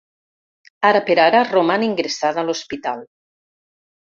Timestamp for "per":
1.09-1.17